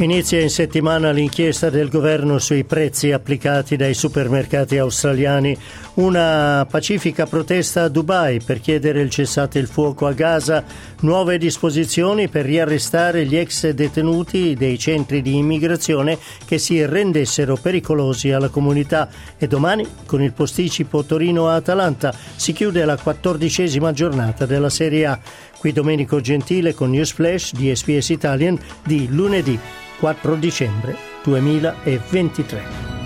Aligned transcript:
Inizia 0.00 0.40
in 0.40 0.48
settimana 0.48 1.10
l'inchiesta 1.10 1.70
del 1.70 1.88
governo 1.88 2.38
sui 2.38 2.62
prezzi 2.62 3.10
applicati 3.10 3.74
dai 3.74 3.94
supermercati 3.94 4.78
australiani, 4.78 5.58
una 5.94 6.64
pacifica 6.70 7.26
protesta 7.26 7.82
a 7.82 7.88
Dubai 7.88 8.40
per 8.40 8.60
chiedere 8.60 9.00
il 9.00 9.10
cessate 9.10 9.58
il 9.58 9.66
fuoco 9.66 10.06
a 10.06 10.12
Gaza, 10.12 10.62
nuove 11.00 11.36
disposizioni 11.36 12.28
per 12.28 12.44
riarrestare 12.44 13.26
gli 13.26 13.36
ex 13.36 13.70
detenuti 13.70 14.54
dei 14.54 14.78
centri 14.78 15.20
di 15.20 15.36
immigrazione 15.36 16.16
che 16.44 16.58
si 16.58 16.86
rendessero 16.86 17.56
pericolosi 17.60 18.30
alla 18.30 18.50
comunità. 18.50 19.08
E 19.36 19.48
domani 19.48 19.84
con 20.06 20.22
il 20.22 20.32
posticipo 20.32 21.02
Torino-Atalanta 21.02 22.14
si 22.36 22.52
chiude 22.52 22.84
la 22.84 22.96
quattordicesima 22.96 23.90
giornata 23.90 24.46
della 24.46 24.70
Serie 24.70 25.06
A. 25.06 25.18
Qui 25.58 25.72
Domenico 25.72 26.20
Gentile 26.20 26.72
con 26.72 26.90
News 26.90 27.10
Flash 27.10 27.52
di 27.52 27.74
SPS 27.74 28.10
Italian 28.10 28.56
di 28.84 29.08
lunedì 29.10 29.58
4 30.00 30.36
dicembre 30.36 30.96
2023. 31.24 32.97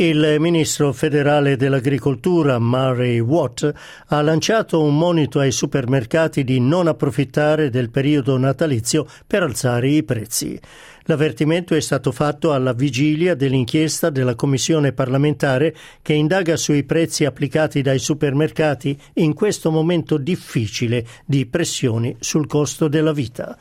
Il 0.00 0.36
ministro 0.38 0.94
federale 0.94 1.56
dell'agricoltura 1.56 2.58
Murray 2.58 3.18
Watt 3.18 3.70
ha 4.06 4.22
lanciato 4.22 4.82
un 4.82 4.96
monito 4.96 5.40
ai 5.40 5.52
supermercati 5.52 6.42
di 6.42 6.58
non 6.58 6.86
approfittare 6.86 7.68
del 7.68 7.90
periodo 7.90 8.38
natalizio 8.38 9.06
per 9.26 9.42
alzare 9.42 9.90
i 9.90 10.02
prezzi. 10.02 10.58
L'avvertimento 11.02 11.74
è 11.74 11.80
stato 11.80 12.12
fatto 12.12 12.54
alla 12.54 12.72
vigilia 12.72 13.34
dell'inchiesta 13.34 14.08
della 14.08 14.34
Commissione 14.34 14.94
parlamentare 14.94 15.76
che 16.00 16.14
indaga 16.14 16.56
sui 16.56 16.84
prezzi 16.84 17.26
applicati 17.26 17.82
dai 17.82 17.98
supermercati 17.98 18.98
in 19.16 19.34
questo 19.34 19.70
momento 19.70 20.16
difficile 20.16 21.04
di 21.26 21.44
pressioni 21.44 22.16
sul 22.20 22.46
costo 22.46 22.88
della 22.88 23.12
vita. 23.12 23.54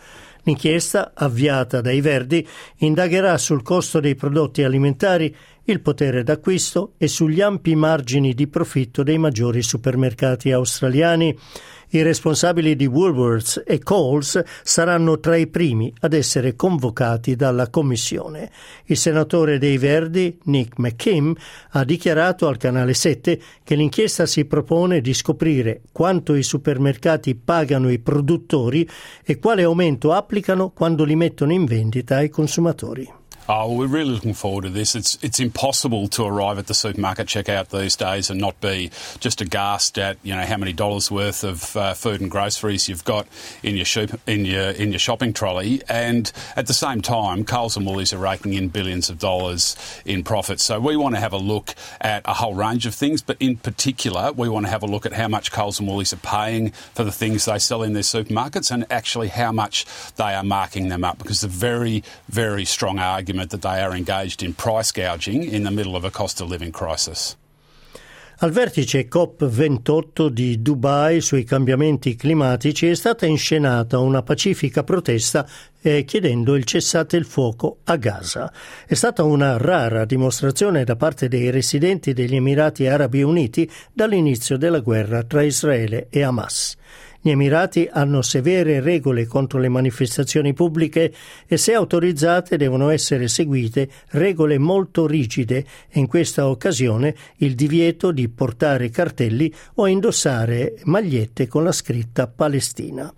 L'inchiesta, 0.44 1.12
avviata 1.14 1.82
dai 1.82 2.00
Verdi, 2.00 2.48
indagherà 2.78 3.38
sul 3.38 3.62
costo 3.62 4.00
dei 4.00 4.16
prodotti 4.16 4.64
alimentari 4.64 5.36
il 5.72 5.82
potere 5.82 6.24
d'acquisto 6.24 6.94
e 6.98 7.08
sugli 7.08 7.42
ampi 7.42 7.76
margini 7.76 8.34
di 8.34 8.48
profitto 8.48 9.04
dei 9.04 9.18
maggiori 9.18 9.62
supermercati 9.62 10.52
australiani. 10.52 11.38
I 11.92 12.04
responsabili 12.04 12.76
di 12.76 12.86
Woolworths 12.86 13.64
e 13.66 13.80
Coles 13.80 14.44
saranno 14.64 15.20
tra 15.20 15.36
i 15.36 15.48
primi 15.48 15.92
ad 16.02 16.14
essere 16.14 16.56
convocati 16.56 17.36
dalla 17.36 17.70
Commissione. 17.70 18.52
Il 18.86 18.98
senatore 18.98 19.58
dei 19.58 19.78
Verdi, 19.78 20.38
Nick 20.44 20.78
McKim, 20.78 21.34
ha 21.72 21.84
dichiarato 21.84 22.48
al 22.48 22.58
Canale 22.58 22.94
7 22.94 23.42
che 23.64 23.76
l'inchiesta 23.76 24.26
si 24.26 24.46
propone 24.46 25.02
di 25.02 25.14
scoprire 25.14 25.82
quanto 25.92 26.36
i 26.36 26.44
supermercati 26.44 27.36
pagano 27.36 27.90
i 27.90 28.00
produttori 28.00 28.88
e 29.24 29.40
quale 29.40 29.64
aumento 29.64 30.14
applicano 30.14 30.70
quando 30.70 31.04
li 31.04 31.16
mettono 31.16 31.54
in 31.54 31.66
vendita 31.66 32.18
ai 32.18 32.30
consumatori. 32.30 33.19
Oh, 33.52 33.74
we're 33.74 33.88
really 33.88 34.12
looking 34.12 34.36
forward 34.36 34.66
to 34.66 34.70
this. 34.70 34.94
It's 34.94 35.18
it's 35.24 35.40
impossible 35.40 36.08
to 36.10 36.24
arrive 36.24 36.60
at 36.60 36.68
the 36.68 36.76
supermarket 36.76 37.26
checkout 37.26 37.70
these 37.70 37.96
days 37.96 38.30
and 38.30 38.40
not 38.40 38.62
be 38.62 38.92
just 39.20 39.42
aghast 39.42 39.98
at 39.98 40.20
you 40.22 40.36
know 40.36 40.46
how 40.46 40.58
many 40.58 40.72
dollars 40.72 41.10
worth 41.10 41.44
of 41.44 41.76
uh, 41.76 41.96
food 41.96 42.22
and 42.22 42.30
groceries 42.30 42.88
you've 42.88 43.04
got 43.06 43.26
in 43.64 43.76
your 43.76 43.86
shop, 43.86 44.12
in 44.28 44.46
your 44.46 44.70
in 44.70 44.92
your 44.92 45.00
shopping 45.00 45.34
trolley, 45.34 45.82
and 45.90 46.32
at 46.56 46.68
the 46.68 46.76
same 46.76 47.02
time, 47.02 47.44
Coles 47.44 47.76
and 47.76 47.88
Woolies 47.88 48.14
are 48.14 48.20
raking 48.20 48.54
in 48.54 48.68
billions 48.68 49.10
of 49.10 49.18
dollars 49.18 49.76
in 50.06 50.24
profits. 50.24 50.64
So 50.64 50.80
we 50.80 50.96
want 50.96 51.16
to 51.16 51.20
have 51.20 51.34
a 51.34 51.38
look 51.38 51.74
at 52.02 52.22
a 52.26 52.36
whole 52.36 52.54
range 52.54 52.86
of 52.86 52.94
things, 52.94 53.24
but 53.24 53.36
in 53.40 53.58
particular, 53.58 54.32
we 54.32 54.48
want 54.48 54.68
to 54.68 54.70
have 54.70 54.84
a 54.84 54.88
look 54.88 55.08
at 55.08 55.14
how 55.14 55.28
much 55.28 55.52
Coles 55.52 55.80
and 55.80 55.90
Woolies 55.90 56.14
are 56.14 56.18
paying 56.18 56.70
for 56.94 57.04
the 57.04 57.12
things 57.12 57.46
they 57.46 57.58
sell 57.58 57.82
in 57.82 57.94
their 57.94 58.04
supermarkets, 58.04 58.70
and 58.70 58.86
actually 58.92 59.30
how 59.30 59.52
much 59.52 59.88
they 60.18 60.36
are 60.36 60.44
marking 60.44 60.90
them 60.90 61.04
up, 61.04 61.18
because 61.18 61.44
a 61.44 61.48
very 61.48 62.04
very 62.28 62.64
strong 62.64 63.00
argument 63.00 63.39
argument 63.40 63.52
that 63.52 63.62
they 63.62 63.82
are 63.82 63.96
engaged 63.96 64.44
in 64.44 64.54
price 64.54 64.92
gouging 64.92 65.44
in 65.44 65.64
the 65.64 65.72
middle 65.72 65.96
of 65.96 66.04
a 66.04 66.12
cost 66.12 66.42
of 66.42 66.50
living 66.50 66.72
crisis. 66.72 67.36
Al 68.42 68.52
vertice 68.52 69.10
COP28 69.10 70.30
di 70.30 70.62
Dubai 70.62 71.20
sui 71.20 71.44
cambiamenti 71.44 72.16
climatici 72.16 72.88
è 72.88 72.96
stata 72.96 73.26
inscenata 73.26 74.00
una 74.00 74.24
pacifica 74.24 74.86
protesta 74.86 75.46
eh, 75.82 76.06
chiedendo 76.06 76.56
il 76.56 76.64
cessate 76.64 77.18
il 77.18 77.26
fuoco 77.26 77.80
a 77.84 77.98
Gaza. 77.98 78.50
È 78.88 78.94
stata 78.94 79.24
una 79.24 79.58
rara 79.58 80.06
dimostrazione 80.06 80.86
da 80.86 80.96
parte 80.96 81.28
dei 81.28 81.50
residenti 81.50 82.14
degli 82.14 82.36
Emirati 82.36 82.88
Arabi 82.88 83.24
Uniti 83.24 83.70
dall'inizio 83.92 84.58
della 84.58 84.80
guerra 84.80 85.24
tra 85.24 85.42
Israele 85.42 86.08
e 86.10 86.24
Hamas. 86.24 86.78
Gli 87.22 87.32
Emirati 87.32 87.90
hanno 87.92 88.22
severe 88.22 88.80
regole 88.80 89.26
contro 89.26 89.60
le 89.60 89.68
manifestazioni 89.68 90.54
pubbliche 90.54 91.14
e 91.48 91.58
se 91.58 91.74
autorizzate 91.74 92.56
devono 92.56 92.90
essere 92.90 93.28
seguite 93.28 93.90
regole 94.12 94.58
molto 94.58 95.06
rigide 95.06 95.66
in 95.94 96.08
questa 96.08 96.48
occasione 96.48 97.14
il 97.38 97.56
divieto 97.56 98.12
di 98.12 98.30
portare 98.30 98.90
cartelli 98.90 99.54
o 99.76 99.88
indossare 99.88 100.76
magliette 100.86 101.48
con 101.48 101.66
la 101.66 101.74
scritta 101.74 102.28
Palestina. 102.28 103.14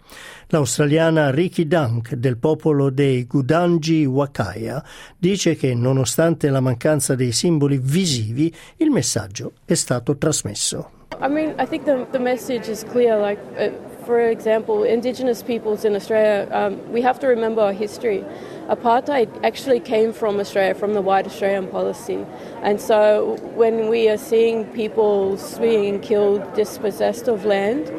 L'australiana 0.47 1.29
Ricky 1.29 1.67
Dunk 1.67 2.15
del 2.15 2.37
popolo 2.37 2.89
dei 2.89 3.25
Gudanji 3.25 4.03
Wakaya 4.05 4.83
dice 5.15 5.55
che 5.55 5.75
nonostante 5.75 6.49
la 6.49 6.59
mancanza 6.59 7.13
dei 7.13 7.31
simboli 7.31 7.77
visivi 7.77 8.51
il 8.77 8.89
messaggio 8.89 9.53
è 9.63 9.75
stato 9.75 10.17
trasmesso. 10.17 10.89
I 11.21 11.27
mean, 11.27 11.53
I 11.59 11.67
think 11.67 11.85
the, 11.85 12.07
the 12.11 12.19
message 12.19 12.67
is 12.67 12.83
clear. 12.83 13.19
Like, 13.19 13.39
uh, 13.55 13.69
for 14.05 14.19
example, 14.19 14.83
Indigenous 14.83 15.43
peoples 15.43 15.85
in 15.85 15.95
Australia, 15.95 16.47
um, 16.51 16.91
we 16.91 17.01
have 17.01 17.19
to 17.19 17.27
remember 17.27 17.61
our 17.61 17.73
history. 17.73 18.23
Apartheid 18.67 19.29
actually 19.43 19.79
came 19.79 20.13
from 20.13 20.39
Australia, 20.39 20.73
from 20.75 20.93
the 20.93 21.01
White 21.01 21.25
Australian 21.25 21.67
policy. 21.67 22.25
And 22.61 22.79
so 22.79 23.37
when 23.55 23.89
we 23.89 24.09
are 24.09 24.17
seeing 24.17 24.65
people 24.65 25.37
being 25.59 25.99
killed, 25.99 26.53
dispossessed 26.53 27.27
of 27.27 27.45
land, 27.45 27.89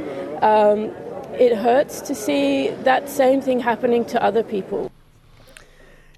um, 0.42 0.90
it 1.38 1.56
hurts 1.56 2.00
to 2.02 2.14
see 2.14 2.68
that 2.84 3.08
same 3.08 3.40
thing 3.40 3.60
happening 3.60 4.04
to 4.06 4.22
other 4.22 4.42
people. 4.42 4.90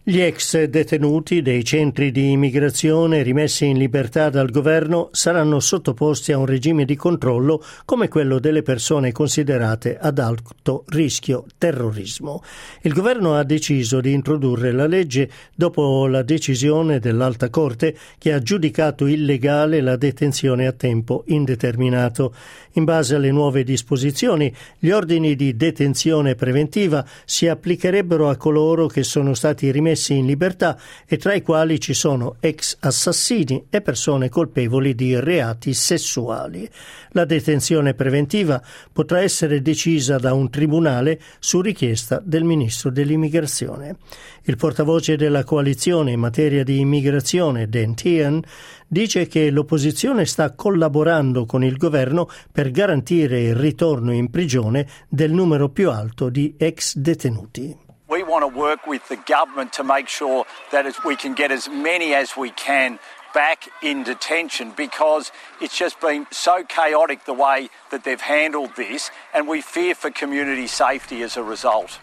Gli 0.07 0.21
ex 0.21 0.65
detenuti 0.65 1.41
dei 1.41 1.65
centri 1.65 2.11
di 2.11 2.33
immigrazione 2.33 3.23
rimessi 3.23 3.65
in 3.65 3.79
libertà 3.79 4.29
dal 4.29 4.51
governo 4.51 5.09
saranno 5.13 5.61
sottoposti 5.61 6.31
a 6.31 6.37
un 6.37 6.45
regime 6.45 6.85
di 6.85 6.95
controllo 6.95 7.65
come 7.87 8.09
quello 8.09 8.39
delle 8.39 8.61
persone 8.61 9.13
considerate 9.13 9.97
ad 9.99 10.19
alto 10.19 10.85
rischio 10.89 11.47
terrorismo. 11.57 12.43
Il 12.83 12.93
governo 12.93 13.37
ha 13.37 13.45
deciso 13.45 14.03
di 14.03 14.13
introdurre 14.13 14.73
la 14.73 14.87
legge 14.87 15.31
dopo 15.55 16.07
la 16.07 16.21
decisione 16.21 16.99
dell'Alta 16.99 17.49
Corte 17.49 17.97
che 18.19 18.35
ha 18.35 18.43
giudicato 18.43 19.07
illegale 19.07 19.81
la 19.81 19.97
detenzione 19.97 20.67
a 20.67 20.73
tempo 20.73 21.25
indeterminato. 21.29 22.35
In 22.73 22.85
base 22.85 23.15
alle 23.15 23.31
nuove 23.31 23.65
disposizioni, 23.65 24.55
gli 24.79 24.91
ordini 24.91 25.35
di 25.35 25.57
detenzione 25.57 26.35
preventiva 26.35 27.07
si 27.25 27.49
applicherebbero 27.49 28.29
a 28.29 28.37
coloro 28.37 28.87
che 28.87 29.03
sono 29.03 29.33
stati 29.33 29.71
rimessi 29.71 29.93
messi 29.95 30.17
in 30.17 30.27
libertà 30.27 30.77
e 31.07 31.17
tra 31.17 31.35
i 31.35 31.43
quali 31.43 31.79
ci 31.79 31.95
sono 31.95 32.37
ex 32.41 32.77
assassini 32.81 33.67
e 33.71 33.81
persone 33.81 34.29
colpevoli 34.29 34.95
di 34.95 35.19
reati 35.19 35.73
sessuali. 35.73 36.69
La 37.11 37.25
detenzione 37.25 37.95
preventiva 37.95 38.61
potrà 38.93 39.21
essere 39.21 39.63
decisa 39.63 40.19
da 40.19 40.35
un 40.35 40.51
tribunale 40.51 41.21
su 41.39 41.61
richiesta 41.61 42.21
del 42.23 42.43
ministro 42.43 42.91
dell'immigrazione. 42.91 43.97
Il 44.43 44.57
portavoce 44.57 45.17
della 45.17 45.45
coalizione 45.45 46.11
in 46.11 46.21
materia 46.21 46.65
di 46.65 46.81
immigrazione, 46.81 47.69
Dan 47.69 47.95
Tian, 47.95 48.43
dice 48.87 49.27
che 49.27 49.51
l'opposizione 49.51 50.27
sta 50.27 50.53
collaborando 50.53 51.47
con 51.47 51.65
il 51.65 51.77
governo 51.77 52.29
per 52.51 52.71
garantire 52.71 53.43
il 53.43 53.55
ritorno 53.55 54.13
in 54.13 54.29
prigione 54.29 54.87
del 55.09 55.33
numero 55.33 55.69
più 55.71 55.91
alto 55.91 56.29
di 56.29 56.55
ex 56.59 56.97
detenuti. 56.97 57.84
We 58.15 58.23
want 58.23 58.43
to 58.43 58.47
work 58.57 58.87
with 58.87 59.09
the 59.09 59.17
government 59.17 59.73
to 59.73 59.83
make 59.83 60.07
sure 60.07 60.45
that 60.71 60.87
we 61.05 61.17
can 61.17 61.35
get 61.35 61.51
as 61.51 61.69
many 61.69 62.15
as 62.15 62.37
we 62.37 62.51
can 62.51 63.01
back 63.35 63.69
in 63.83 64.05
detention 64.05 64.73
because 64.77 65.33
it's 65.61 65.77
just 65.77 66.01
been 66.01 66.29
so 66.31 66.63
chaotic 66.63 67.25
the 67.25 67.35
way 67.35 67.71
that 67.91 68.05
they've 68.05 68.21
handled 68.21 68.71
this, 68.77 69.11
and 69.35 69.49
we 69.49 69.61
fear 69.61 69.97
for 69.97 70.13
community 70.13 70.69
safety 70.69 71.25
as 71.25 71.37
a 71.37 71.43
result. 71.43 71.99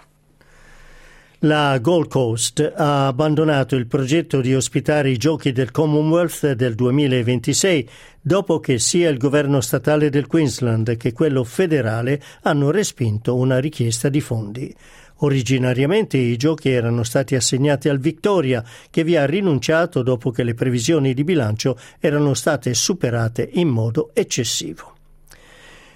La 1.44 1.80
Gold 1.80 2.08
Coast 2.08 2.74
ha 2.76 3.08
abbandonato 3.08 3.76
il 3.76 3.88
progetto 3.88 4.42
di 4.42 4.54
ospitare 4.54 5.10
i 5.10 5.18
giochi 5.18 5.52
del 5.52 5.72
Commonwealth 5.72 6.52
del 6.52 6.76
2026 6.76 7.90
dopo 8.22 8.60
che 8.60 8.78
sia 8.78 9.10
il 9.10 9.18
governo 9.18 9.60
statale 9.60 10.12
del 10.12 10.28
Queensland 10.28 10.96
che 10.98 11.14
quello 11.14 11.44
federale 11.44 12.22
hanno 12.44 12.70
respinto 12.70 13.34
una 13.34 13.58
richiesta 13.58 14.08
di 14.08 14.22
fondi. 14.22 14.72
Originariamente 15.24 16.18
i 16.18 16.38
giochi 16.38 16.70
erano 16.70 17.02
stati 17.02 17.34
assegnati 17.34 17.90
al 17.90 17.98
Victoria, 17.98 18.64
che 18.92 19.04
vi 19.04 19.16
ha 19.16 19.26
rinunciato 19.26 20.04
dopo 20.04 20.30
che 20.30 20.44
le 20.44 20.54
previsioni 20.54 21.16
di 21.16 21.24
bilancio 21.24 21.76
erano 22.00 22.36
state 22.36 22.76
superate 22.76 23.50
in 23.54 23.68
modo 23.68 24.12
eccessivo. 24.14 24.91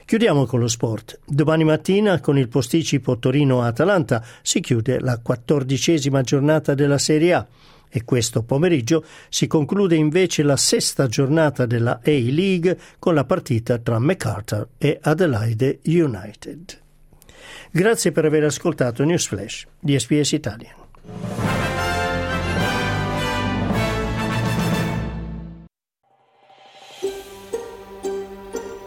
Chiudiamo 0.06 0.46
con 0.46 0.60
lo 0.60 0.68
sport. 0.68 1.20
Domani 1.26 1.64
mattina 1.64 2.20
con 2.20 2.38
il 2.38 2.48
posticipo 2.48 3.18
Torino-Atalanta 3.18 4.24
si 4.44 4.60
chiude 4.60 5.00
la 5.00 5.18
quattordicesima 5.18 6.22
giornata 6.22 6.76
della 6.76 7.00
Serie 7.00 7.34
A 7.34 7.48
e 7.90 8.04
questo 8.04 8.44
pomeriggio 8.44 9.04
si 9.30 9.48
conclude 9.48 9.96
invece 9.96 10.44
la 10.44 10.58
sesta 10.58 11.08
giornata 11.08 11.66
della 11.66 12.02
A-League 12.04 12.78
con 13.00 13.16
la 13.16 13.24
partita 13.24 13.80
tra 13.80 13.98
MacArthur 13.98 14.68
e 14.78 15.00
Adelaide 15.02 15.80
United. 15.86 16.82
Grazie 17.72 18.12
per 18.12 18.26
aver 18.26 18.44
ascoltato 18.44 19.04
News 19.04 19.26
Flash 19.26 19.66
di 19.80 19.98
SPS 19.98 20.34
Italian. 20.34 21.65